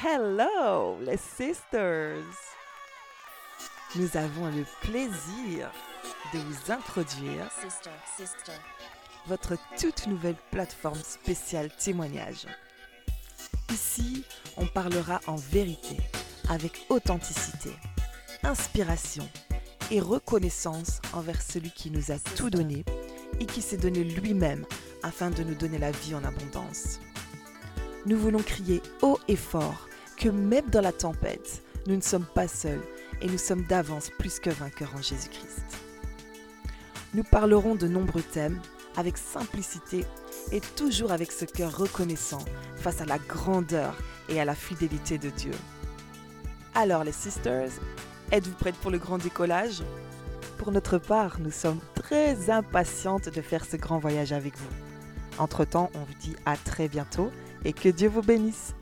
Hello, 0.00 0.96
les 1.00 1.16
sisters! 1.16 2.22
Nous 3.96 4.16
avons 4.16 4.46
le 4.46 4.64
plaisir 4.80 5.72
de 6.32 6.38
vous 6.38 6.70
introduire 6.70 7.50
Sister, 7.60 7.90
sister. 8.16 8.52
votre 9.26 9.56
toute 9.76 10.06
nouvelle 10.06 10.36
plateforme 10.52 11.02
spéciale 11.02 11.70
témoignage. 11.76 12.46
Ici, 13.72 14.24
on 14.56 14.66
parlera 14.66 15.20
en 15.26 15.34
vérité, 15.34 15.96
avec 16.48 16.86
authenticité, 16.90 17.72
inspiration 18.44 19.28
et 19.90 20.00
reconnaissance 20.00 21.00
envers 21.12 21.42
celui 21.42 21.72
qui 21.72 21.90
nous 21.90 22.12
a 22.12 22.20
tout 22.36 22.50
donné 22.50 22.84
et 23.40 23.46
qui 23.46 23.62
s'est 23.62 23.76
donné 23.76 24.04
lui-même 24.04 24.64
afin 25.02 25.30
de 25.30 25.42
nous 25.42 25.56
donner 25.56 25.78
la 25.78 25.90
vie 25.90 26.14
en 26.14 26.22
abondance. 26.22 27.00
Nous 28.08 28.16
voulons 28.16 28.42
crier 28.42 28.80
haut 29.02 29.18
et 29.28 29.36
fort 29.36 29.86
que 30.16 30.30
même 30.30 30.70
dans 30.70 30.80
la 30.80 30.92
tempête, 30.92 31.62
nous 31.86 31.94
ne 31.94 32.00
sommes 32.00 32.24
pas 32.24 32.48
seuls 32.48 32.80
et 33.20 33.26
nous 33.26 33.36
sommes 33.36 33.64
d'avance 33.64 34.08
plus 34.18 34.40
que 34.40 34.48
vainqueurs 34.48 34.94
en 34.96 35.02
Jésus-Christ. 35.02 35.60
Nous 37.12 37.22
parlerons 37.22 37.74
de 37.74 37.86
nombreux 37.86 38.22
thèmes 38.22 38.62
avec 38.96 39.18
simplicité 39.18 40.06
et 40.52 40.62
toujours 40.62 41.12
avec 41.12 41.30
ce 41.30 41.44
cœur 41.44 41.76
reconnaissant 41.76 42.42
face 42.76 43.02
à 43.02 43.04
la 43.04 43.18
grandeur 43.18 43.94
et 44.30 44.40
à 44.40 44.46
la 44.46 44.54
fidélité 44.54 45.18
de 45.18 45.28
Dieu. 45.28 45.52
Alors 46.74 47.04
les 47.04 47.12
sisters, 47.12 47.68
êtes-vous 48.32 48.54
prêtes 48.54 48.76
pour 48.76 48.90
le 48.90 48.98
grand 48.98 49.18
décollage? 49.18 49.82
Pour 50.56 50.72
notre 50.72 50.96
part, 50.96 51.40
nous 51.40 51.50
sommes 51.50 51.80
très 51.94 52.48
impatientes 52.48 53.28
de 53.28 53.42
faire 53.42 53.66
ce 53.66 53.76
grand 53.76 53.98
voyage 53.98 54.32
avec 54.32 54.56
vous. 54.56 54.70
Entre-temps, 55.38 55.90
on 55.92 55.98
vous 55.98 56.18
dit 56.20 56.36
à 56.46 56.56
très 56.56 56.88
bientôt 56.88 57.30
et 57.64 57.72
que 57.72 57.88
Dieu 57.88 58.08
vous 58.08 58.22
bénisse. 58.22 58.74